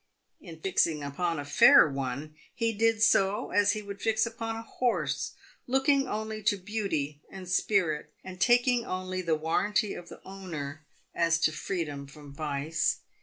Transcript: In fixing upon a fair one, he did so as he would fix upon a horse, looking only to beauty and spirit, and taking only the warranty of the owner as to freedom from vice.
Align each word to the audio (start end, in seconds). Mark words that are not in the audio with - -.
In 0.39 0.59
fixing 0.59 1.03
upon 1.03 1.37
a 1.37 1.45
fair 1.45 1.87
one, 1.87 2.33
he 2.55 2.73
did 2.73 3.03
so 3.03 3.51
as 3.51 3.73
he 3.73 3.83
would 3.83 4.01
fix 4.01 4.25
upon 4.25 4.55
a 4.55 4.63
horse, 4.63 5.33
looking 5.67 6.07
only 6.07 6.41
to 6.41 6.57
beauty 6.57 7.21
and 7.29 7.47
spirit, 7.47 8.11
and 8.23 8.41
taking 8.41 8.83
only 8.83 9.21
the 9.21 9.35
warranty 9.35 9.93
of 9.93 10.09
the 10.09 10.19
owner 10.25 10.87
as 11.13 11.37
to 11.41 11.51
freedom 11.51 12.07
from 12.07 12.33
vice. 12.33 13.01